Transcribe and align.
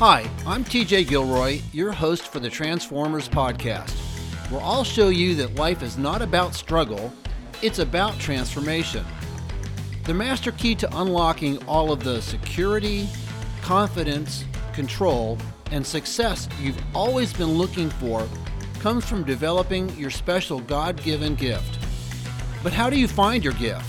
Hi, 0.00 0.26
I'm 0.46 0.64
TJ 0.64 1.08
Gilroy, 1.08 1.60
your 1.74 1.92
host 1.92 2.28
for 2.28 2.40
the 2.40 2.48
Transformers 2.48 3.28
podcast, 3.28 3.90
where 4.50 4.62
I'll 4.62 4.82
show 4.82 5.10
you 5.10 5.34
that 5.34 5.56
life 5.56 5.82
is 5.82 5.98
not 5.98 6.22
about 6.22 6.54
struggle, 6.54 7.12
it's 7.60 7.80
about 7.80 8.18
transformation. 8.18 9.04
The 10.04 10.14
master 10.14 10.52
key 10.52 10.74
to 10.76 10.98
unlocking 10.98 11.62
all 11.66 11.92
of 11.92 12.02
the 12.02 12.22
security, 12.22 13.10
confidence, 13.60 14.46
control, 14.72 15.36
and 15.70 15.86
success 15.86 16.48
you've 16.62 16.82
always 16.94 17.34
been 17.34 17.58
looking 17.58 17.90
for 17.90 18.26
comes 18.78 19.04
from 19.04 19.22
developing 19.22 19.90
your 19.98 20.08
special 20.08 20.60
God 20.60 21.02
given 21.02 21.34
gift. 21.34 21.78
But 22.62 22.72
how 22.72 22.88
do 22.88 22.98
you 22.98 23.06
find 23.06 23.44
your 23.44 23.52
gift? 23.52 23.84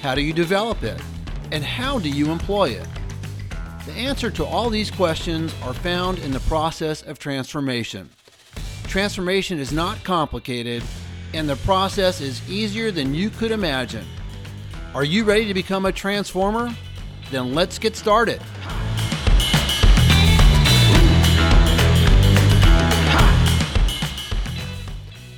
How 0.00 0.14
do 0.14 0.22
you 0.22 0.32
develop 0.32 0.82
it? 0.82 0.98
And 1.50 1.62
how 1.62 1.98
do 1.98 2.08
you 2.08 2.30
employ 2.30 2.70
it? 2.70 2.86
The 3.84 3.92
answer 3.94 4.30
to 4.30 4.44
all 4.44 4.70
these 4.70 4.92
questions 4.92 5.52
are 5.64 5.74
found 5.74 6.20
in 6.20 6.30
the 6.30 6.38
process 6.40 7.02
of 7.02 7.18
transformation. 7.18 8.08
Transformation 8.84 9.58
is 9.58 9.72
not 9.72 10.04
complicated, 10.04 10.84
and 11.34 11.48
the 11.48 11.56
process 11.56 12.20
is 12.20 12.48
easier 12.48 12.92
than 12.92 13.12
you 13.12 13.28
could 13.28 13.50
imagine. 13.50 14.06
Are 14.94 15.02
you 15.02 15.24
ready 15.24 15.46
to 15.46 15.54
become 15.54 15.86
a 15.86 15.90
transformer? 15.90 16.72
Then 17.32 17.54
let's 17.54 17.80
get 17.80 17.96
started. 17.96 18.40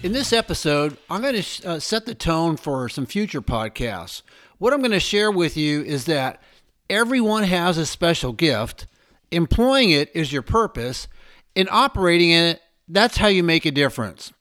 In 0.02 0.12
this 0.12 0.34
episode, 0.34 0.98
I'm 1.08 1.22
going 1.22 1.40
to 1.40 1.66
uh, 1.66 1.78
set 1.78 2.04
the 2.04 2.14
tone 2.14 2.58
for 2.58 2.91
some 2.91 3.06
future 3.06 3.41
podcasts. 3.41 4.20
What 4.58 4.74
I'm 4.74 4.80
going 4.80 4.91
to 4.91 5.00
share 5.00 5.30
with 5.30 5.56
you 5.56 5.80
is 5.80 6.04
that 6.04 6.42
everyone 6.88 7.44
has 7.44 7.78
a 7.78 7.86
special 7.86 8.32
gift, 8.32 8.86
employing 9.30 9.90
it 9.90 10.10
is 10.14 10.32
your 10.32 10.42
purpose, 10.42 11.08
and 11.56 11.68
operating 11.70 12.30
in 12.30 12.44
it, 12.44 12.62
that's 12.88 13.16
how 13.16 13.28
you 13.28 13.42
make 13.42 13.64
a 13.64 13.70
difference. 13.70 14.32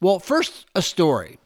Well, 0.00 0.18
first, 0.18 0.66
a 0.74 0.82
story. 0.82 1.38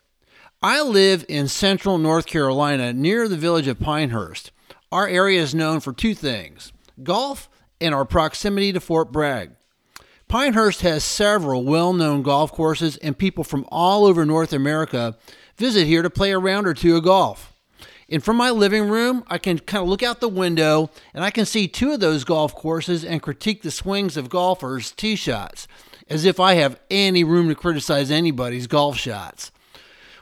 I 0.63 0.83
live 0.83 1.25
in 1.29 1.49
central 1.49 1.99
North 1.99 2.27
Carolina 2.27 2.93
near 2.93 3.29
the 3.29 3.37
village 3.37 3.67
of 3.67 3.81
Pinehurst. 3.81 4.51
Our 4.93 5.09
area 5.09 5.41
is 5.41 5.55
known 5.55 5.81
for 5.81 5.93
two 5.93 6.15
things 6.15 6.73
golf 7.03 7.49
and 7.81 7.95
our 7.95 8.05
proximity 8.05 8.73
to 8.73 8.81
Fort 8.81 9.11
Bragg. 9.11 9.53
Pinehurst 10.29 10.83
has 10.83 11.03
several 11.03 11.65
well 11.65 11.93
known 11.93 12.23
golf 12.23 12.53
courses, 12.53 12.97
and 12.99 13.17
people 13.17 13.43
from 13.43 13.67
all 13.71 14.05
over 14.05 14.25
North 14.25 14.53
America 14.53 15.17
visit 15.57 15.87
here 15.87 16.03
to 16.03 16.11
play 16.11 16.33
a 16.33 16.39
round 16.39 16.67
or 16.67 16.75
two 16.75 16.97
of 16.97 17.05
golf. 17.05 17.50
And 18.11 18.23
from 18.25 18.37
my 18.37 18.51
living 18.51 18.89
room, 18.89 19.25
I 19.29 19.39
can 19.39 19.59
kind 19.59 19.83
of 19.83 19.89
look 19.89 20.03
out 20.03 20.21
the 20.21 20.29
window 20.29 20.91
and 21.15 21.23
I 21.23 21.31
can 21.31 21.47
see 21.47 21.69
two 21.69 21.93
of 21.93 22.01
those 22.01 22.25
golf 22.25 22.55
courses 22.55 23.05
and 23.05 23.23
critique 23.23 23.63
the 23.63 23.71
swings 23.71 24.17
of 24.17 24.29
golfers' 24.29 24.91
tee 24.91 25.17
shots, 25.17 25.69
as 26.09 26.25
if 26.25 26.41
I 26.41 26.55
have 26.55 26.81
any 26.91 27.23
room 27.23 27.49
to 27.49 27.55
criticize 27.55 28.11
anybody's 28.11 28.67
golf 28.67 28.97
shots. 28.97 29.53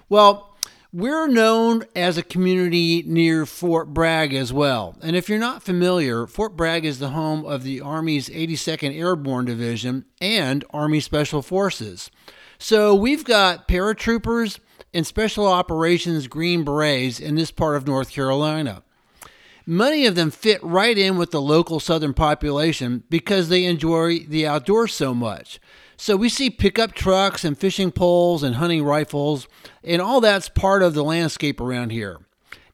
Well, 0.09 0.56
we're 0.91 1.28
known 1.28 1.84
as 1.94 2.16
a 2.16 2.22
community 2.22 3.05
near 3.06 3.44
Fort 3.44 3.92
Bragg 3.92 4.33
as 4.33 4.55
well. 4.55 4.97
And 5.03 5.14
if 5.14 5.28
you're 5.28 5.39
not 5.39 5.62
familiar, 5.62 6.27
Fort 6.27 6.56
Bragg 6.56 6.86
is 6.86 6.98
the 6.98 7.11
home 7.11 7.44
of 7.44 7.62
the 7.62 7.83
Army's 7.83 8.31
82nd 8.31 8.98
Airborne 8.98 9.44
Division 9.44 10.06
and 10.19 10.64
Army 10.70 11.00
Special 11.00 11.42
Forces. 11.42 12.11
So 12.59 12.94
we've 12.94 13.25
got 13.25 13.69
paratroopers 13.69 14.61
and 14.92 15.06
Special 15.06 15.47
Operations 15.47 16.27
Green 16.27 16.64
Berets 16.64 17.20
in 17.20 17.34
this 17.34 17.50
part 17.50 17.77
of 17.77 17.86
North 17.86 18.11
Carolina. 18.11 18.83
Many 19.67 20.06
of 20.06 20.15
them 20.15 20.31
fit 20.31 20.62
right 20.62 20.97
in 20.97 21.19
with 21.19 21.31
the 21.31 21.43
local 21.43 21.78
southern 21.78 22.15
population 22.15 23.04
because 23.10 23.48
they 23.48 23.65
enjoy 23.65 24.21
the 24.21 24.47
outdoors 24.47 24.94
so 24.94 25.12
much. 25.12 25.60
So 25.98 26.16
we 26.16 26.28
see 26.28 26.48
pickup 26.48 26.93
trucks 26.94 27.44
and 27.44 27.59
fishing 27.59 27.91
poles 27.91 28.43
and 28.43 28.54
hunting 28.54 28.84
rifles, 28.84 29.47
and 29.84 30.00
all 30.00 30.21
that's 30.21 30.48
part 30.48 30.82
of 30.82 30.94
the 30.94 31.04
landscape 31.04 31.60
around 31.60 31.91
here. 31.91 32.19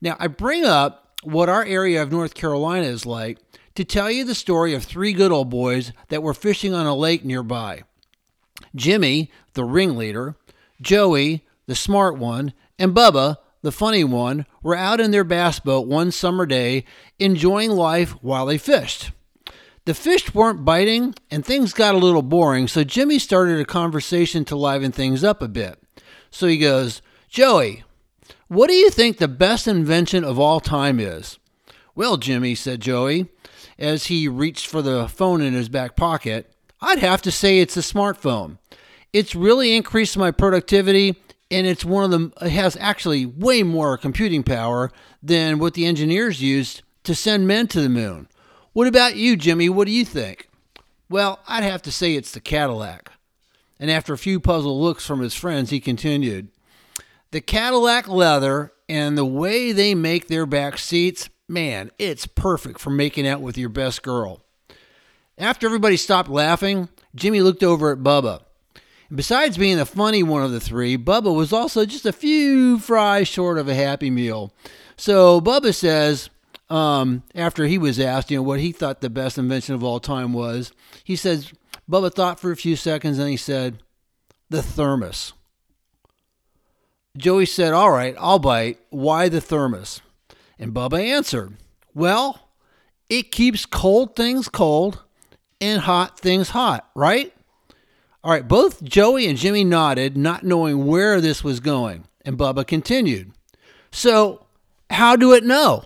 Now, 0.01 0.17
I 0.21 0.29
bring 0.29 0.65
up 0.65 1.19
what 1.25 1.49
our 1.49 1.65
area 1.65 2.03
of 2.03 2.13
North 2.13 2.35
Carolina 2.35 2.87
is 2.87 3.07
like 3.07 3.39
to 3.75 3.85
tell 3.85 4.11
you 4.11 4.25
the 4.25 4.35
story 4.35 4.75
of 4.75 4.85
three 4.85 5.13
good 5.13 5.33
old 5.33 5.51
boys 5.51 5.93
that 6.11 6.23
were 6.23 6.35
fishing 6.35 6.75
on 6.75 6.87
a 6.87 6.95
lake 6.95 7.25
nearby. 7.25 7.83
Jimmy, 8.77 9.33
the 9.55 9.65
ringleader, 9.65 10.37
Joey, 10.81 11.45
the 11.67 11.75
smart 11.75 12.19
one, 12.19 12.53
and 12.79 12.95
Bubba, 12.95 13.37
the 13.63 13.73
funny 13.73 14.05
one, 14.05 14.47
were 14.63 14.77
out 14.77 15.01
in 15.01 15.11
their 15.11 15.25
bass 15.25 15.59
boat 15.59 15.87
one 15.87 16.11
summer 16.11 16.47
day 16.47 16.85
enjoying 17.19 17.71
life 17.71 18.13
while 18.23 18.47
they 18.47 18.59
fished. 18.59 19.11
The 19.87 19.95
fish 19.95 20.35
weren't 20.35 20.65
biting, 20.65 21.15
and 21.31 21.45
things 21.45 21.73
got 21.75 21.95
a 21.95 21.99
little 21.99 22.23
boring, 22.23 22.69
so 22.69 22.85
Jimmy 22.85 23.19
started 23.19 23.61
a 23.61 23.67
conversation 23.67 24.45
to 24.47 24.57
liven 24.57 24.93
things 24.93 25.23
up 25.23 25.43
a 25.43 25.49
bit. 25.49 25.79
So 26.31 26.47
he 26.47 26.57
goes, 26.57 27.03
Joey, 27.29 27.85
what 28.49 28.69
do 28.69 28.75
you 28.75 28.91
think 28.91 29.19
the 29.19 29.29
best 29.29 29.69
invention 29.69 30.25
of 30.25 30.39
all 30.39 30.61
time 30.61 30.99
is? 30.99 31.39
Well, 31.95 32.17
Jimmy, 32.17 32.55
said 32.55 32.81
Joey, 32.81 33.29
as 33.79 34.07
he 34.07 34.27
reached 34.27 34.67
for 34.67 34.83
the 34.83 35.09
phone 35.09 35.43
in 35.43 35.53
his 35.53 35.69
back 35.69 35.97
pocket, 35.97 36.51
I'd 36.81 36.99
have 36.99 37.23
to 37.23 37.31
say 37.31 37.59
it's 37.59 37.77
a 37.77 37.81
smartphone. 37.81 38.59
It's 39.13 39.35
really 39.35 39.77
increased 39.77 40.17
my 40.17 40.31
productivity, 40.31 41.17
and 41.51 41.67
it's 41.67 41.85
one 41.85 42.05
of 42.05 42.11
them, 42.11 42.33
it 42.41 42.51
has 42.51 42.77
actually 42.81 43.27
way 43.27 43.63
more 43.63 43.97
computing 43.97 44.43
power 44.43 44.91
than 45.23 45.59
what 45.59 45.75
the 45.75 45.87
engineers 45.87 46.43
used 46.43 46.83
to 47.05 47.15
send 47.15 47.47
men 47.47 47.69
to 47.69 47.81
the 47.81 47.89
moon. 47.89 48.29
What 48.73 48.89
about 48.89 49.17
you, 49.17 49.37
Jimmy? 49.37 49.69
What 49.69 49.87
do 49.87 49.93
you 49.93 50.05
think? 50.05 50.49
Well, 51.09 51.41
I'd 51.47 51.63
have 51.63 51.83
to 51.83 51.93
say 51.93 52.15
it's 52.15 52.33
the 52.33 52.41
Cadillac. 52.41 53.13
And 53.79 53.91
after 53.91 54.13
a 54.13 54.19
few 54.19 54.41
puzzled 54.41 54.81
looks 54.81 55.07
from 55.07 55.21
his 55.21 55.35
friends, 55.35 55.71
he 55.71 55.81
continued 55.81 56.49
The 57.31 57.41
Cadillac 57.41 58.09
leather 58.09 58.73
and 58.89 59.17
the 59.17 59.25
way 59.25 59.73
they 59.73 59.95
make 59.95 60.29
their 60.29 60.47
back 60.47 60.79
seats, 60.79 61.29
man, 61.49 61.91
it's 61.99 62.27
perfect 62.27 62.81
for 62.81 62.91
making 62.91 63.27
out 63.27 63.41
with 63.41 63.59
your 63.59 63.69
best 63.69 64.03
girl. 64.03 64.41
After 65.37 65.67
everybody 65.67 65.97
stopped 65.97 66.29
laughing, 66.29 66.89
Jimmy 67.15 67.41
looked 67.41 67.63
over 67.63 67.91
at 67.93 67.99
Bubba. 67.99 68.43
Besides 69.15 69.57
being 69.57 69.77
the 69.77 69.87
funny 69.87 70.23
one 70.23 70.43
of 70.43 70.51
the 70.51 70.61
three, 70.61 70.99
Bubba 70.99 71.35
was 71.35 71.53
also 71.53 71.85
just 71.85 72.07
a 72.07 72.13
few 72.13 72.79
fries 72.79 73.29
short 73.29 73.59
of 73.59 73.69
a 73.69 73.75
happy 73.75 74.11
meal. 74.11 74.53
So 74.97 75.41
Bubba 75.41 75.75
says, 75.75 76.31
um, 76.69 77.23
after 77.35 77.67
he 77.67 77.79
was 77.79 78.01
asked, 78.01 78.31
you 78.31 78.39
know, 78.39 78.43
what 78.43 78.61
he 78.61 78.73
thought 78.73 79.01
the 79.01 79.11
best 79.11 79.39
invention 79.39 79.75
of 79.75 79.85
all 79.85 80.01
time 80.01 80.33
was, 80.33 80.73
he 81.05 81.15
says, 81.17 81.53
Bubba 81.89 82.13
thought 82.13 82.41
for 82.41 82.51
a 82.51 82.57
few 82.57 82.77
seconds 82.77 83.19
and 83.19 83.29
he 83.29 83.37
said, 83.37 83.79
the 84.51 84.63
thermos. 84.63 85.33
Joey 87.17 87.47
said, 87.47 87.73
All 87.73 87.91
right, 87.91 88.15
I'll 88.19 88.39
bite. 88.39 88.79
Why 88.91 89.29
the 89.29 89.41
thermos? 89.41 90.01
And 90.59 90.73
Bubba 90.73 91.01
answered, 91.01 91.57
Well, 91.93 92.49
it 93.09 93.31
keeps 93.31 93.67
cold 93.67 94.17
things 94.17 94.49
cold 94.49 95.03
and 95.61 95.83
hot 95.83 96.19
things 96.19 96.51
hot, 96.51 96.89
right? 96.95 97.34
All 98.25 98.31
right, 98.31 98.49
both 98.49 98.83
Joey 98.83 99.27
and 99.27 99.37
Jimmy 99.37 99.65
nodded, 99.65 100.17
not 100.17 100.45
knowing 100.45 100.87
where 100.87 101.21
this 101.21 101.45
was 101.45 101.61
going. 101.61 102.07
And 102.25 102.39
Bubba 102.39 102.67
continued, 102.67 103.33
So, 103.93 104.47
how 104.89 105.15
do 105.15 105.35
it 105.35 105.45
know? 105.45 105.85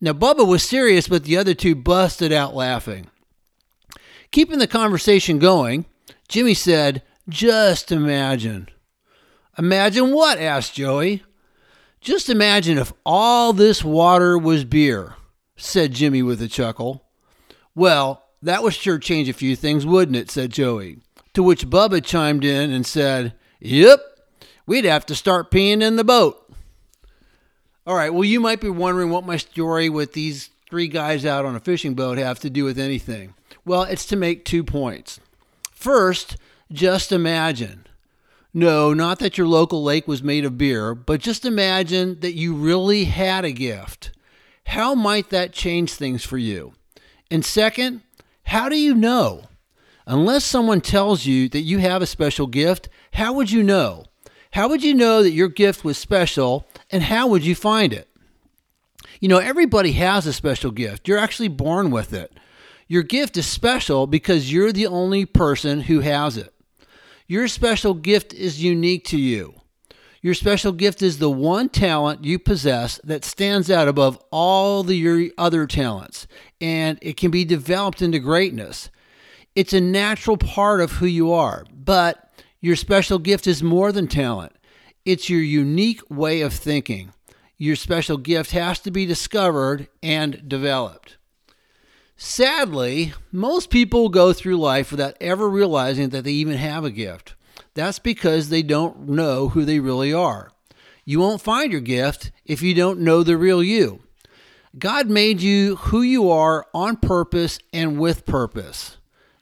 Now, 0.00 0.14
Bubba 0.14 0.44
was 0.44 0.64
serious, 0.64 1.06
but 1.06 1.22
the 1.22 1.36
other 1.36 1.54
two 1.54 1.76
busted 1.76 2.32
out 2.32 2.56
laughing. 2.56 3.06
Keeping 4.32 4.58
the 4.58 4.66
conversation 4.66 5.38
going, 5.38 5.86
Jimmy 6.28 6.54
said, 6.54 7.04
Just 7.28 7.92
imagine. 7.92 8.68
Imagine 9.56 10.12
what? 10.12 10.40
asked 10.40 10.74
Joey. 10.74 11.22
Just 12.00 12.28
imagine 12.28 12.78
if 12.78 12.92
all 13.06 13.52
this 13.52 13.84
water 13.84 14.36
was 14.36 14.64
beer, 14.64 15.14
said 15.56 15.92
Jimmy 15.92 16.22
with 16.22 16.42
a 16.42 16.48
chuckle. 16.48 17.04
Well, 17.76 18.24
that 18.42 18.64
would 18.64 18.74
sure 18.74 18.98
change 18.98 19.28
a 19.28 19.32
few 19.32 19.54
things, 19.54 19.86
wouldn't 19.86 20.16
it? 20.16 20.32
said 20.32 20.50
Joey. 20.50 20.98
To 21.38 21.44
which 21.44 21.70
Bubba 21.70 22.04
chimed 22.04 22.44
in 22.44 22.72
and 22.72 22.84
said, 22.84 23.32
Yep, 23.60 24.00
we'd 24.66 24.84
have 24.84 25.06
to 25.06 25.14
start 25.14 25.52
peeing 25.52 25.84
in 25.84 25.94
the 25.94 26.02
boat. 26.02 26.52
All 27.86 27.94
right. 27.94 28.12
Well, 28.12 28.24
you 28.24 28.40
might 28.40 28.60
be 28.60 28.68
wondering 28.68 29.10
what 29.10 29.24
my 29.24 29.36
story 29.36 29.88
with 29.88 30.14
these 30.14 30.50
three 30.68 30.88
guys 30.88 31.24
out 31.24 31.44
on 31.44 31.54
a 31.54 31.60
fishing 31.60 31.94
boat 31.94 32.18
have 32.18 32.40
to 32.40 32.50
do 32.50 32.64
with 32.64 32.76
anything. 32.76 33.34
Well, 33.64 33.84
it's 33.84 34.04
to 34.06 34.16
make 34.16 34.44
two 34.44 34.64
points. 34.64 35.20
First, 35.70 36.38
just 36.72 37.12
imagine. 37.12 37.86
No, 38.52 38.92
not 38.92 39.20
that 39.20 39.38
your 39.38 39.46
local 39.46 39.84
lake 39.84 40.08
was 40.08 40.24
made 40.24 40.44
of 40.44 40.58
beer, 40.58 40.92
but 40.92 41.20
just 41.20 41.44
imagine 41.44 42.18
that 42.18 42.34
you 42.34 42.52
really 42.52 43.04
had 43.04 43.44
a 43.44 43.52
gift. 43.52 44.10
How 44.66 44.92
might 44.96 45.30
that 45.30 45.52
change 45.52 45.92
things 45.92 46.24
for 46.24 46.36
you? 46.36 46.72
And 47.30 47.44
second, 47.44 48.02
how 48.42 48.68
do 48.68 48.76
you 48.76 48.92
know? 48.92 49.47
Unless 50.10 50.46
someone 50.46 50.80
tells 50.80 51.26
you 51.26 51.50
that 51.50 51.60
you 51.60 51.78
have 51.78 52.00
a 52.00 52.06
special 52.06 52.46
gift, 52.46 52.88
how 53.12 53.34
would 53.34 53.50
you 53.50 53.62
know? 53.62 54.06
How 54.52 54.66
would 54.66 54.82
you 54.82 54.94
know 54.94 55.22
that 55.22 55.32
your 55.32 55.48
gift 55.48 55.84
was 55.84 55.98
special 55.98 56.66
and 56.90 57.02
how 57.02 57.28
would 57.28 57.44
you 57.44 57.54
find 57.54 57.92
it? 57.92 58.08
You 59.20 59.28
know, 59.28 59.36
everybody 59.36 59.92
has 59.92 60.26
a 60.26 60.32
special 60.32 60.70
gift. 60.70 61.06
You're 61.06 61.18
actually 61.18 61.48
born 61.48 61.90
with 61.90 62.14
it. 62.14 62.32
Your 62.86 63.02
gift 63.02 63.36
is 63.36 63.46
special 63.46 64.06
because 64.06 64.50
you're 64.50 64.72
the 64.72 64.86
only 64.86 65.26
person 65.26 65.82
who 65.82 66.00
has 66.00 66.38
it. 66.38 66.54
Your 67.26 67.46
special 67.46 67.92
gift 67.92 68.32
is 68.32 68.64
unique 68.64 69.04
to 69.08 69.18
you. 69.18 69.60
Your 70.22 70.32
special 70.32 70.72
gift 70.72 71.02
is 71.02 71.18
the 71.18 71.30
one 71.30 71.68
talent 71.68 72.24
you 72.24 72.38
possess 72.38 72.98
that 73.04 73.26
stands 73.26 73.70
out 73.70 73.88
above 73.88 74.18
all 74.30 74.82
the 74.82 75.32
other 75.36 75.66
talents, 75.66 76.26
and 76.62 76.98
it 77.02 77.18
can 77.18 77.30
be 77.30 77.44
developed 77.44 78.00
into 78.00 78.18
greatness. 78.18 78.88
It's 79.58 79.72
a 79.72 79.80
natural 79.80 80.36
part 80.36 80.80
of 80.80 80.92
who 80.92 81.06
you 81.06 81.32
are, 81.32 81.64
but 81.74 82.30
your 82.60 82.76
special 82.76 83.18
gift 83.18 83.48
is 83.48 83.60
more 83.60 83.90
than 83.90 84.06
talent. 84.06 84.52
It's 85.04 85.28
your 85.28 85.40
unique 85.40 86.00
way 86.08 86.42
of 86.42 86.52
thinking. 86.52 87.12
Your 87.56 87.74
special 87.74 88.18
gift 88.18 88.52
has 88.52 88.78
to 88.78 88.92
be 88.92 89.04
discovered 89.04 89.88
and 90.00 90.48
developed. 90.48 91.16
Sadly, 92.16 93.14
most 93.32 93.68
people 93.68 94.10
go 94.10 94.32
through 94.32 94.58
life 94.58 94.92
without 94.92 95.16
ever 95.20 95.50
realizing 95.50 96.10
that 96.10 96.22
they 96.22 96.30
even 96.30 96.56
have 96.56 96.84
a 96.84 96.92
gift. 96.92 97.34
That's 97.74 97.98
because 97.98 98.50
they 98.50 98.62
don't 98.62 99.08
know 99.08 99.48
who 99.48 99.64
they 99.64 99.80
really 99.80 100.12
are. 100.12 100.52
You 101.04 101.18
won't 101.18 101.42
find 101.42 101.72
your 101.72 101.80
gift 101.80 102.30
if 102.44 102.62
you 102.62 102.74
don't 102.74 103.00
know 103.00 103.24
the 103.24 103.36
real 103.36 103.64
you. 103.64 104.04
God 104.78 105.08
made 105.10 105.40
you 105.40 105.74
who 105.74 106.02
you 106.02 106.30
are 106.30 106.64
on 106.72 106.98
purpose 106.98 107.58
and 107.72 107.98
with 107.98 108.24
purpose. 108.24 108.97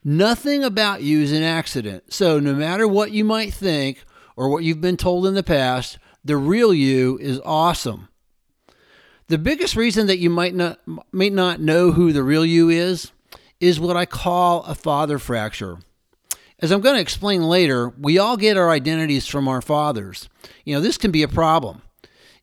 Nothing 0.08 0.62
about 0.62 1.02
you 1.02 1.20
is 1.20 1.32
an 1.32 1.42
accident. 1.42 2.12
So, 2.12 2.38
no 2.38 2.54
matter 2.54 2.86
what 2.86 3.10
you 3.10 3.24
might 3.24 3.52
think 3.52 4.04
or 4.36 4.48
what 4.48 4.62
you've 4.62 4.80
been 4.80 4.96
told 4.96 5.26
in 5.26 5.34
the 5.34 5.42
past, 5.42 5.98
the 6.24 6.36
real 6.36 6.72
you 6.72 7.18
is 7.18 7.40
awesome. 7.44 8.06
The 9.26 9.36
biggest 9.36 9.74
reason 9.74 10.06
that 10.06 10.18
you 10.18 10.30
might 10.30 10.54
not 10.54 10.78
may 11.12 11.28
not 11.28 11.60
know 11.60 11.90
who 11.90 12.12
the 12.12 12.22
real 12.22 12.46
you 12.46 12.68
is 12.68 13.10
is 13.58 13.80
what 13.80 13.96
I 13.96 14.06
call 14.06 14.62
a 14.62 14.76
father 14.76 15.18
fracture. 15.18 15.78
As 16.60 16.70
I'm 16.70 16.82
going 16.82 16.94
to 16.94 17.02
explain 17.02 17.42
later, 17.42 17.88
we 18.00 18.16
all 18.16 18.36
get 18.36 18.56
our 18.56 18.70
identities 18.70 19.26
from 19.26 19.48
our 19.48 19.60
fathers. 19.60 20.28
You 20.64 20.76
know, 20.76 20.80
this 20.80 20.98
can 20.98 21.10
be 21.10 21.24
a 21.24 21.28
problem. 21.28 21.82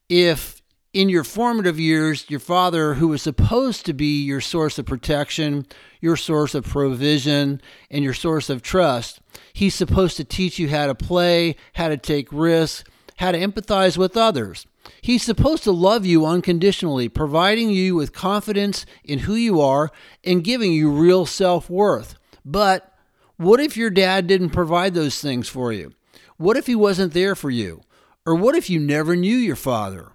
If 0.09 0.61
in 0.93 1.09
your 1.09 1.23
formative 1.23 1.79
years, 1.79 2.29
your 2.29 2.39
father, 2.39 2.93
who 2.95 3.07
was 3.07 3.23
supposed 3.23 3.85
to 3.87 3.93
be 3.93 4.23
your 4.23 4.39
source 4.39 4.77
of 4.77 4.85
protection, 4.85 5.65
your 5.99 6.15
source 6.15 6.53
of 6.53 6.65
provision, 6.65 7.59
and 7.89 8.03
your 8.03 8.13
source 8.13 8.49
of 8.49 8.61
trust, 8.61 9.19
he's 9.53 9.73
supposed 9.73 10.17
to 10.17 10.23
teach 10.23 10.59
you 10.59 10.69
how 10.69 10.85
to 10.85 10.93
play, 10.93 11.55
how 11.73 11.89
to 11.89 11.97
take 11.97 12.31
risks, 12.31 12.83
how 13.17 13.31
to 13.31 13.39
empathize 13.39 13.97
with 13.97 14.15
others. 14.15 14.67
He's 15.01 15.23
supposed 15.23 15.63
to 15.63 15.71
love 15.71 16.05
you 16.05 16.25
unconditionally, 16.25 17.09
providing 17.09 17.71
you 17.71 17.95
with 17.95 18.13
confidence 18.13 18.85
in 19.03 19.19
who 19.19 19.33
you 19.33 19.61
are 19.61 19.91
and 20.23 20.43
giving 20.43 20.73
you 20.73 20.91
real 20.91 21.25
self 21.25 21.69
worth. 21.69 22.15
But 22.45 22.93
what 23.37 23.59
if 23.59 23.75
your 23.77 23.89
dad 23.89 24.27
didn't 24.27 24.49
provide 24.51 24.93
those 24.93 25.19
things 25.19 25.49
for 25.49 25.71
you? 25.71 25.93
What 26.37 26.57
if 26.57 26.67
he 26.67 26.75
wasn't 26.75 27.13
there 27.13 27.35
for 27.35 27.49
you? 27.49 27.81
Or 28.25 28.35
what 28.35 28.55
if 28.55 28.69
you 28.69 28.79
never 28.79 29.15
knew 29.15 29.35
your 29.35 29.55
father? 29.55 30.12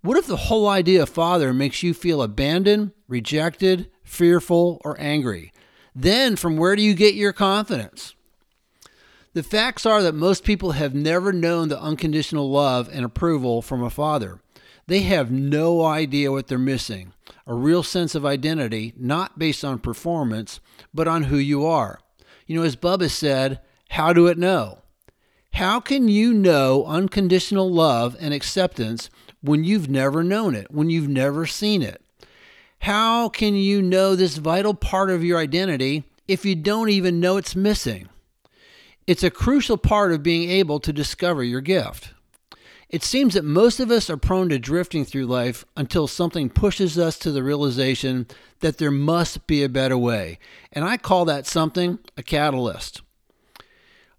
What 0.00 0.16
if 0.16 0.26
the 0.26 0.36
whole 0.36 0.68
idea 0.68 1.02
of 1.02 1.08
father 1.08 1.52
makes 1.52 1.82
you 1.82 1.92
feel 1.92 2.22
abandoned, 2.22 2.92
rejected, 3.08 3.90
fearful, 4.04 4.80
or 4.84 4.96
angry? 5.00 5.52
Then 5.94 6.36
from 6.36 6.56
where 6.56 6.76
do 6.76 6.82
you 6.82 6.94
get 6.94 7.14
your 7.14 7.32
confidence? 7.32 8.14
The 9.32 9.42
facts 9.42 9.84
are 9.84 10.02
that 10.02 10.14
most 10.14 10.44
people 10.44 10.72
have 10.72 10.94
never 10.94 11.32
known 11.32 11.68
the 11.68 11.80
unconditional 11.80 12.50
love 12.50 12.88
and 12.92 13.04
approval 13.04 13.60
from 13.60 13.82
a 13.82 13.90
father. 13.90 14.40
They 14.86 15.00
have 15.00 15.30
no 15.30 15.84
idea 15.84 16.32
what 16.32 16.46
they're 16.46 16.58
missing 16.58 17.12
a 17.46 17.54
real 17.54 17.82
sense 17.82 18.14
of 18.14 18.26
identity, 18.26 18.92
not 18.96 19.38
based 19.38 19.64
on 19.64 19.78
performance, 19.78 20.60
but 20.92 21.08
on 21.08 21.24
who 21.24 21.38
you 21.38 21.64
are. 21.64 21.98
You 22.46 22.58
know, 22.58 22.62
as 22.62 22.76
Bubba 22.76 23.10
said, 23.10 23.60
how 23.88 24.12
do 24.12 24.26
it 24.26 24.36
know? 24.36 24.82
How 25.54 25.80
can 25.80 26.08
you 26.08 26.34
know 26.34 26.84
unconditional 26.84 27.70
love 27.72 28.16
and 28.20 28.34
acceptance 28.34 29.08
when 29.40 29.64
you've 29.64 29.88
never 29.88 30.22
known 30.22 30.54
it, 30.54 30.70
when 30.70 30.90
you've 30.90 31.08
never 31.08 31.46
seen 31.46 31.82
it? 31.82 32.02
How 32.80 33.28
can 33.28 33.54
you 33.54 33.82
know 33.82 34.14
this 34.14 34.36
vital 34.36 34.74
part 34.74 35.10
of 35.10 35.24
your 35.24 35.38
identity 35.38 36.04
if 36.26 36.44
you 36.44 36.54
don't 36.54 36.90
even 36.90 37.20
know 37.20 37.36
it's 37.36 37.56
missing? 37.56 38.08
It's 39.06 39.22
a 39.22 39.30
crucial 39.30 39.76
part 39.76 40.12
of 40.12 40.22
being 40.22 40.50
able 40.50 40.80
to 40.80 40.92
discover 40.92 41.42
your 41.42 41.60
gift. 41.60 42.12
It 42.88 43.02
seems 43.02 43.34
that 43.34 43.44
most 43.44 43.80
of 43.80 43.90
us 43.90 44.08
are 44.08 44.16
prone 44.16 44.48
to 44.48 44.58
drifting 44.58 45.04
through 45.04 45.26
life 45.26 45.64
until 45.76 46.06
something 46.06 46.48
pushes 46.48 46.98
us 46.98 47.18
to 47.18 47.30
the 47.30 47.42
realization 47.42 48.26
that 48.60 48.78
there 48.78 48.90
must 48.90 49.46
be 49.46 49.62
a 49.62 49.68
better 49.68 49.98
way. 49.98 50.38
And 50.72 50.84
I 50.84 50.96
call 50.96 51.26
that 51.26 51.46
something 51.46 51.98
a 52.16 52.22
catalyst. 52.22 53.02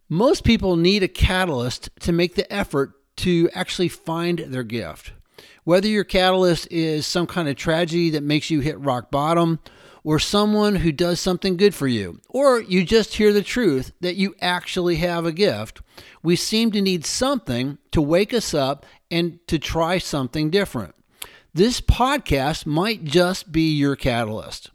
Most 0.07 0.43
people 0.43 0.75
need 0.75 1.01
a 1.01 1.07
catalyst 1.07 1.89
to 2.01 2.11
make 2.11 2.35
the 2.35 2.51
effort 2.51 2.93
to 3.19 3.49
actually 3.53 3.89
find 3.89 4.39
their 4.39 4.63
gift. 4.63 5.13
Whether 5.63 5.87
your 5.87 6.03
catalyst 6.03 6.67
is 6.71 7.05
some 7.05 7.27
kind 7.27 7.47
of 7.47 7.55
tragedy 7.55 8.09
that 8.11 8.23
makes 8.23 8.49
you 8.49 8.59
hit 8.59 8.79
rock 8.79 9.11
bottom, 9.11 9.59
or 10.03 10.17
someone 10.17 10.77
who 10.77 10.91
does 10.91 11.19
something 11.19 11.57
good 11.57 11.75
for 11.75 11.87
you, 11.87 12.19
or 12.29 12.61
you 12.61 12.83
just 12.83 13.15
hear 13.15 13.33
the 13.33 13.41
truth 13.41 13.91
that 13.99 14.15
you 14.15 14.35
actually 14.41 14.95
have 14.95 15.25
a 15.25 15.31
gift, 15.31 15.81
we 16.23 16.35
seem 16.35 16.71
to 16.71 16.81
need 16.81 17.05
something 17.05 17.77
to 17.91 18.01
wake 18.01 18.33
us 18.33 18.53
up 18.53 18.85
and 19.11 19.39
to 19.47 19.59
try 19.59 19.97
something 19.97 20.49
different. 20.49 20.95
This 21.53 21.81
podcast 21.81 22.65
might 22.65 23.03
just 23.03 23.51
be 23.51 23.73
your 23.73 23.95
catalyst. 23.95 24.71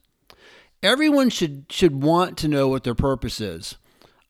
Everyone 0.82 1.30
should 1.30 1.64
should 1.70 2.02
want 2.02 2.36
to 2.38 2.48
know 2.48 2.68
what 2.68 2.84
their 2.84 2.94
purpose 2.94 3.40
is. 3.40 3.76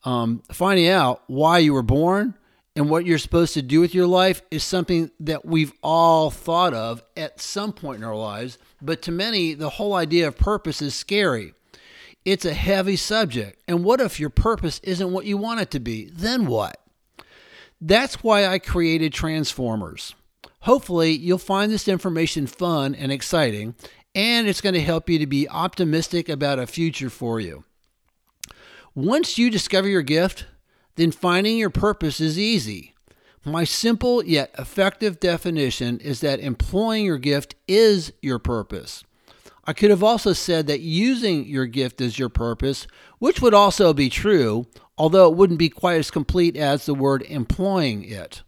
Um, 0.05 0.43
finding 0.51 0.87
out 0.87 1.23
why 1.27 1.57
you 1.57 1.73
were 1.73 1.83
born 1.83 2.35
and 2.75 2.89
what 2.89 3.05
you're 3.05 3.17
supposed 3.17 3.53
to 3.53 3.61
do 3.61 3.79
with 3.79 3.95
your 3.95 4.07
life 4.07 4.41
is 4.51 4.63
something 4.63 5.09
that 5.21 5.45
we've 5.45 5.71
all 5.81 6.29
thought 6.29 6.73
of 6.73 7.01
at 7.15 7.39
some 7.39 7.71
point 7.71 7.99
in 7.99 8.03
our 8.03 8.15
lives. 8.15 8.57
But 8.81 9.01
to 9.03 9.11
many, 9.11 9.53
the 9.53 9.71
whole 9.71 9.93
idea 9.93 10.27
of 10.27 10.37
purpose 10.37 10.81
is 10.81 10.93
scary. 10.93 11.53
It's 12.25 12.43
a 12.43 12.53
heavy 12.53 12.97
subject. 12.97 13.61
And 13.67 13.83
what 13.83 14.01
if 14.01 14.19
your 14.19 14.29
purpose 14.29 14.79
isn't 14.83 15.11
what 15.11 15.25
you 15.25 15.37
want 15.37 15.61
it 15.61 15.71
to 15.71 15.79
be? 15.79 16.09
Then 16.11 16.47
what? 16.47 16.81
That's 17.79 18.23
why 18.23 18.45
I 18.47 18.59
created 18.59 19.13
Transformers. 19.13 20.15
Hopefully, 20.61 21.11
you'll 21.11 21.37
find 21.37 21.71
this 21.71 21.87
information 21.87 22.47
fun 22.47 22.95
and 22.95 23.11
exciting, 23.11 23.75
and 24.15 24.47
it's 24.47 24.61
going 24.61 24.73
to 24.73 24.81
help 24.81 25.09
you 25.09 25.19
to 25.19 25.27
be 25.27 25.47
optimistic 25.47 26.27
about 26.27 26.57
a 26.57 26.65
future 26.65 27.09
for 27.09 27.39
you. 27.39 27.63
Once 28.95 29.37
you 29.37 29.51
discover 29.51 29.87
your 29.87 30.01
gift, 30.01 30.45
then 30.95 31.11
finding 31.11 31.57
your 31.57 31.69
purpose 31.69 32.19
is 32.19 32.39
easy. 32.39 32.93
My 33.43 33.63
simple 33.63 34.25
yet 34.25 34.49
effective 34.57 35.19
definition 35.19 35.99
is 35.99 36.21
that 36.21 36.39
employing 36.39 37.05
your 37.05 37.19
gift 37.19 37.53
is 37.67 38.11
your 38.21 38.39
purpose. 38.39 39.03
I 39.65 39.73
could 39.73 39.91
have 39.91 40.03
also 40.03 40.33
said 40.33 40.65
that 40.67 40.79
using 40.79 41.45
your 41.45 41.67
gift 41.67 42.01
is 42.01 42.17
your 42.17 42.29
purpose, 42.29 42.87
which 43.19 43.41
would 43.41 43.53
also 43.53 43.93
be 43.93 44.09
true, 44.09 44.65
although 44.97 45.29
it 45.29 45.35
wouldn't 45.35 45.59
be 45.59 45.69
quite 45.69 45.99
as 45.99 46.09
complete 46.09 46.57
as 46.57 46.85
the 46.85 46.95
word 46.95 47.21
employing 47.23 48.03
it. 48.03 48.41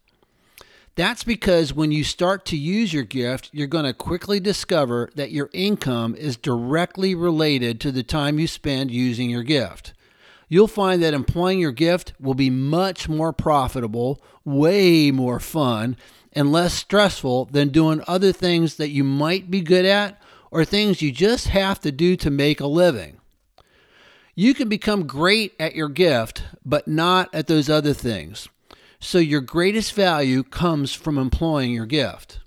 That's 0.95 1.23
because 1.23 1.73
when 1.73 1.91
you 1.91 2.03
start 2.03 2.43
to 2.45 2.57
use 2.57 2.91
your 2.91 3.03
gift, 3.03 3.51
you're 3.53 3.67
going 3.67 3.85
to 3.85 3.93
quickly 3.93 4.39
discover 4.39 5.11
that 5.13 5.31
your 5.31 5.51
income 5.53 6.15
is 6.15 6.37
directly 6.37 7.13
related 7.13 7.79
to 7.81 7.91
the 7.91 8.01
time 8.01 8.39
you 8.39 8.47
spend 8.47 8.89
using 8.89 9.29
your 9.29 9.43
gift 9.43 9.93
you'll 10.47 10.67
find 10.67 11.01
that 11.03 11.13
employing 11.13 11.59
your 11.59 11.71
gift 11.71 12.13
will 12.19 12.33
be 12.33 12.49
much 12.49 13.09
more 13.09 13.33
profitable, 13.33 14.21
way 14.45 15.11
more 15.11 15.39
fun, 15.39 15.97
and 16.33 16.51
less 16.51 16.73
stressful 16.73 17.45
than 17.45 17.69
doing 17.69 18.03
other 18.07 18.31
things 18.31 18.75
that 18.75 18.89
you 18.89 19.03
might 19.03 19.49
be 19.49 19.61
good 19.61 19.85
at 19.85 20.21
or 20.51 20.63
things 20.63 21.01
you 21.01 21.11
just 21.11 21.47
have 21.47 21.79
to 21.81 21.91
do 21.91 22.15
to 22.15 22.29
make 22.29 22.59
a 22.59 22.67
living. 22.67 23.17
You 24.35 24.53
can 24.53 24.69
become 24.69 25.07
great 25.07 25.53
at 25.59 25.75
your 25.75 25.89
gift, 25.89 26.43
but 26.63 26.87
not 26.87 27.33
at 27.33 27.47
those 27.47 27.69
other 27.69 27.93
things. 27.93 28.47
So, 28.99 29.17
your 29.17 29.41
greatest 29.41 29.93
value 29.93 30.43
comes 30.43 30.93
from 30.93 31.17
employing 31.17 31.71
your 31.71 31.85
gift. 31.85 32.39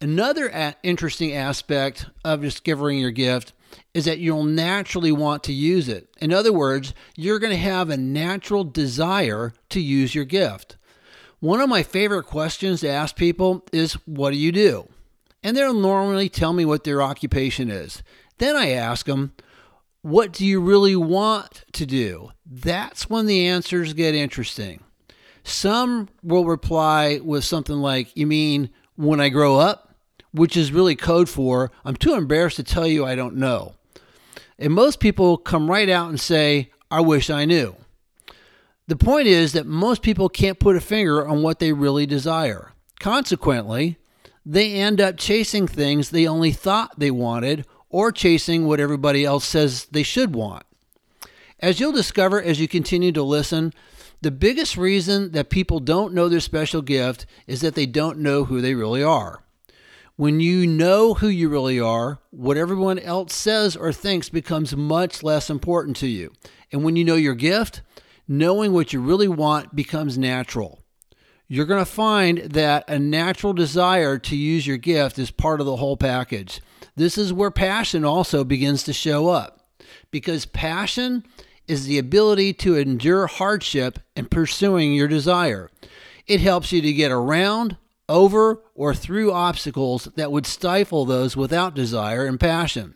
Another 0.00 0.74
interesting 0.84 1.32
aspect 1.32 2.06
of 2.24 2.40
discovering 2.40 2.98
your 2.98 3.10
gift 3.10 3.52
is 3.94 4.04
that 4.04 4.18
you'll 4.18 4.44
naturally 4.44 5.12
want 5.12 5.42
to 5.44 5.52
use 5.52 5.88
it. 5.88 6.08
In 6.20 6.32
other 6.32 6.52
words, 6.52 6.94
you're 7.16 7.38
going 7.38 7.52
to 7.52 7.58
have 7.58 7.90
a 7.90 7.96
natural 7.96 8.64
desire 8.64 9.52
to 9.70 9.80
use 9.80 10.14
your 10.14 10.24
gift. 10.24 10.76
One 11.40 11.60
of 11.60 11.68
my 11.68 11.82
favorite 11.82 12.24
questions 12.24 12.80
to 12.80 12.88
ask 12.88 13.14
people 13.14 13.64
is, 13.72 13.94
What 14.06 14.30
do 14.30 14.36
you 14.36 14.52
do? 14.52 14.88
And 15.42 15.56
they'll 15.56 15.72
normally 15.72 16.28
tell 16.28 16.52
me 16.52 16.64
what 16.64 16.84
their 16.84 17.00
occupation 17.00 17.70
is. 17.70 18.02
Then 18.38 18.56
I 18.56 18.70
ask 18.70 19.06
them, 19.06 19.32
What 20.02 20.32
do 20.32 20.44
you 20.44 20.60
really 20.60 20.96
want 20.96 21.64
to 21.72 21.86
do? 21.86 22.30
That's 22.44 23.08
when 23.08 23.26
the 23.26 23.46
answers 23.46 23.92
get 23.92 24.14
interesting. 24.14 24.82
Some 25.44 26.08
will 26.22 26.44
reply 26.44 27.20
with 27.22 27.44
something 27.44 27.76
like, 27.76 28.16
You 28.16 28.26
mean 28.26 28.70
when 28.96 29.20
I 29.20 29.28
grow 29.28 29.56
up? 29.56 29.87
Which 30.32 30.56
is 30.56 30.72
really 30.72 30.96
code 30.96 31.28
for, 31.28 31.70
I'm 31.84 31.96
too 31.96 32.14
embarrassed 32.14 32.56
to 32.56 32.62
tell 32.62 32.86
you 32.86 33.04
I 33.04 33.14
don't 33.14 33.36
know. 33.36 33.74
And 34.58 34.72
most 34.72 35.00
people 35.00 35.36
come 35.36 35.70
right 35.70 35.88
out 35.88 36.08
and 36.08 36.20
say, 36.20 36.70
I 36.90 37.00
wish 37.00 37.30
I 37.30 37.44
knew. 37.44 37.76
The 38.88 38.96
point 38.96 39.26
is 39.26 39.52
that 39.52 39.66
most 39.66 40.02
people 40.02 40.28
can't 40.28 40.58
put 40.58 40.76
a 40.76 40.80
finger 40.80 41.26
on 41.26 41.42
what 41.42 41.58
they 41.58 41.72
really 41.72 42.06
desire. 42.06 42.72
Consequently, 42.98 43.98
they 44.44 44.72
end 44.72 45.00
up 45.00 45.18
chasing 45.18 45.66
things 45.66 46.08
they 46.08 46.26
only 46.26 46.52
thought 46.52 46.98
they 46.98 47.10
wanted 47.10 47.66
or 47.90 48.10
chasing 48.10 48.66
what 48.66 48.80
everybody 48.80 49.24
else 49.24 49.44
says 49.44 49.84
they 49.90 50.02
should 50.02 50.34
want. 50.34 50.64
As 51.60 51.80
you'll 51.80 51.92
discover 51.92 52.40
as 52.40 52.60
you 52.60 52.68
continue 52.68 53.12
to 53.12 53.22
listen, 53.22 53.74
the 54.20 54.30
biggest 54.30 54.76
reason 54.76 55.32
that 55.32 55.50
people 55.50 55.80
don't 55.80 56.14
know 56.14 56.28
their 56.28 56.40
special 56.40 56.82
gift 56.82 57.26
is 57.46 57.60
that 57.60 57.74
they 57.74 57.86
don't 57.86 58.18
know 58.18 58.44
who 58.44 58.60
they 58.60 58.74
really 58.74 59.02
are. 59.02 59.42
When 60.18 60.40
you 60.40 60.66
know 60.66 61.14
who 61.14 61.28
you 61.28 61.48
really 61.48 61.78
are, 61.78 62.18
what 62.30 62.56
everyone 62.56 62.98
else 62.98 63.32
says 63.32 63.76
or 63.76 63.92
thinks 63.92 64.28
becomes 64.28 64.74
much 64.74 65.22
less 65.22 65.48
important 65.48 65.96
to 65.98 66.08
you. 66.08 66.32
And 66.72 66.82
when 66.82 66.96
you 66.96 67.04
know 67.04 67.14
your 67.14 67.36
gift, 67.36 67.82
knowing 68.26 68.72
what 68.72 68.92
you 68.92 69.00
really 69.00 69.28
want 69.28 69.76
becomes 69.76 70.18
natural. 70.18 70.80
You're 71.46 71.66
going 71.66 71.84
to 71.84 71.88
find 71.88 72.38
that 72.38 72.90
a 72.90 72.98
natural 72.98 73.52
desire 73.52 74.18
to 74.18 74.34
use 74.34 74.66
your 74.66 74.76
gift 74.76 75.20
is 75.20 75.30
part 75.30 75.60
of 75.60 75.66
the 75.66 75.76
whole 75.76 75.96
package. 75.96 76.60
This 76.96 77.16
is 77.16 77.32
where 77.32 77.52
passion 77.52 78.04
also 78.04 78.42
begins 78.42 78.82
to 78.82 78.92
show 78.92 79.28
up 79.28 79.68
because 80.10 80.46
passion 80.46 81.24
is 81.68 81.86
the 81.86 81.98
ability 81.98 82.54
to 82.54 82.76
endure 82.76 83.28
hardship 83.28 84.00
in 84.16 84.26
pursuing 84.26 84.94
your 84.94 85.06
desire. 85.06 85.70
It 86.26 86.40
helps 86.40 86.72
you 86.72 86.82
to 86.82 86.92
get 86.92 87.12
around, 87.12 87.76
over, 88.08 88.62
or 88.74 88.94
through 88.94 89.32
obstacles 89.32 90.08
that 90.16 90.32
would 90.32 90.46
stifle 90.46 91.04
those 91.04 91.36
without 91.36 91.74
desire 91.74 92.24
and 92.24 92.40
passion. 92.40 92.94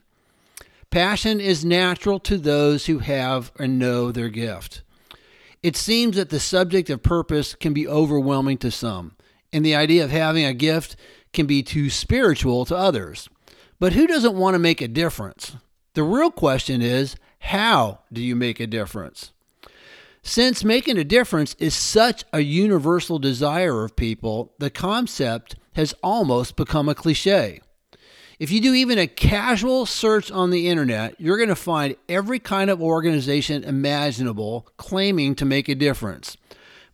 Passion 0.90 1.40
is 1.40 1.64
natural 1.64 2.18
to 2.20 2.36
those 2.36 2.86
who 2.86 2.98
have 2.98 3.50
and 3.58 3.78
know 3.78 4.12
their 4.12 4.28
gift. 4.28 4.82
It 5.62 5.76
seems 5.76 6.16
that 6.16 6.30
the 6.30 6.40
subject 6.40 6.90
of 6.90 7.02
purpose 7.02 7.54
can 7.54 7.72
be 7.72 7.88
overwhelming 7.88 8.58
to 8.58 8.70
some, 8.70 9.16
and 9.52 9.64
the 9.64 9.76
idea 9.76 10.04
of 10.04 10.10
having 10.10 10.44
a 10.44 10.52
gift 10.52 10.96
can 11.32 11.46
be 11.46 11.62
too 11.62 11.88
spiritual 11.88 12.64
to 12.66 12.76
others. 12.76 13.28
But 13.78 13.94
who 13.94 14.06
doesn't 14.06 14.36
want 14.36 14.54
to 14.54 14.58
make 14.58 14.80
a 14.80 14.88
difference? 14.88 15.56
The 15.94 16.02
real 16.02 16.30
question 16.30 16.82
is 16.82 17.16
how 17.38 18.00
do 18.12 18.22
you 18.22 18.36
make 18.36 18.60
a 18.60 18.66
difference? 18.66 19.32
Since 20.24 20.64
making 20.64 20.98
a 20.98 21.04
difference 21.04 21.54
is 21.58 21.74
such 21.74 22.24
a 22.32 22.40
universal 22.40 23.18
desire 23.18 23.84
of 23.84 23.96
people, 23.96 24.54
the 24.58 24.70
concept 24.70 25.56
has 25.74 25.94
almost 26.02 26.54
become 26.54 26.88
a 26.88 26.94
cliche. 26.94 27.60
If 28.38 28.50
you 28.50 28.60
do 28.60 28.72
even 28.72 28.98
a 28.98 29.06
casual 29.06 29.84
search 29.84 30.30
on 30.30 30.50
the 30.50 30.68
internet, 30.68 31.20
you're 31.20 31.36
going 31.36 31.48
to 31.48 31.56
find 31.56 31.96
every 32.08 32.38
kind 32.38 32.70
of 32.70 32.80
organization 32.80 33.64
imaginable 33.64 34.68
claiming 34.76 35.34
to 35.36 35.44
make 35.44 35.68
a 35.68 35.74
difference. 35.74 36.36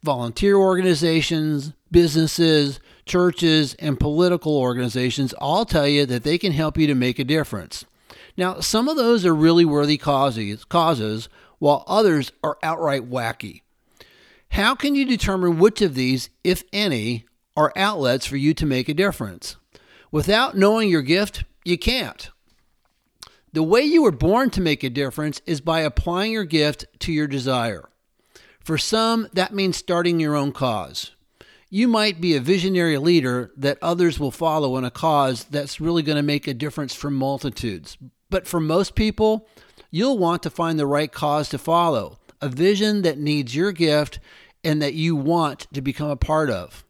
Volunteer 0.03 0.57
organizations, 0.57 1.73
businesses, 1.91 2.81
churches, 3.05 3.75
and 3.75 4.01
political 4.01 4.57
organizations 4.57 5.33
all 5.35 5.65
tell 5.65 5.89
you 5.89 6.07
that 6.07 6.23
they 6.23 6.39
can 6.39 6.53
help 6.53 6.79
you 6.79 6.87
to 6.87 6.95
make 6.95 7.19
a 7.19 7.25
difference. 7.25 7.85
Now, 8.37 8.61
some 8.61 8.89
of 8.89 8.97
those 8.97 9.27
are 9.27 9.35
really 9.35 9.65
worthy 9.65 9.99
causes, 9.99 10.65
causes 10.65 11.29
while 11.59 11.85
others 11.87 12.33
are 12.43 12.59
outright 12.63 13.11
wacky. 13.11 13.63
How 14.51 14.75
can 14.75 14.95
you 14.95 15.05
determine 15.05 15.59
which 15.59 15.83
of 15.83 15.95
these, 15.95 16.31
if 16.43 16.65
any, 16.73 17.27
are 17.57 17.73
outlets 17.77 18.27
for 18.27 18.37
you 18.37 18.55
to 18.55 18.67
make 18.67 18.89
a 18.89 18.95
difference? 18.95 19.57
Without 20.11 20.57
knowing 20.57 20.89
your 20.89 21.03
gift, 21.03 21.45
you 21.65 21.77
can't. 21.77 22.31
The 23.53 23.63
way 23.63 23.83
you 23.83 24.03
were 24.03 24.13
born 24.13 24.51
to 24.51 24.61
make 24.61 24.83
a 24.83 24.91
difference 24.91 25.41
is 25.47 25.61
by 25.61 25.81
applying 25.81 26.33
your 26.33 26.45
gift 26.45 26.87
to 27.01 27.13
your 27.13 27.27
desire. 27.27 27.89
For 28.61 28.79
some, 28.79 29.29
that 29.33 29.55
means 29.55 29.77
starting 29.77 30.21
your 30.21 30.37
own 30.37 30.53
cause. 30.53 31.13
You 31.71 31.89
might 31.89 32.21
be 32.21 32.35
a 32.35 32.41
visionary 32.41 32.97
leader 32.97 33.51
that 33.57 33.79
others 33.83 34.19
will 34.19 34.31
follow 34.31 34.77
in 34.79 34.85
a 34.85 34.91
cause 34.91 35.45
that's 35.45 35.81
really 35.81 36.03
going 36.03 36.17
to 36.17 36.23
make 36.23 36.47
a 36.47 36.55
difference 36.55 36.95
for 36.95 37.11
multitudes. 37.11 37.99
But 38.31 38.47
for 38.47 38.61
most 38.61 38.95
people, 38.95 39.49
you'll 39.91 40.19
want 40.19 40.43
to 40.43 40.51
find 40.51 40.79
the 40.79 40.87
right 40.87 41.13
cause 41.13 41.49
to 41.51 41.59
follow, 41.59 42.19
a 42.41 42.49
vision 42.49 43.03
that 43.03 43.19
needs 43.19 43.55
your 43.55 43.73
gift 43.73 44.19
and 44.65 44.83
that 44.83 44.95
you 44.95 45.17
want 45.17 45.67
to 45.73 45.81
become 45.81 46.11
a 46.11 46.17
part 46.17 46.51
of. 46.51 46.85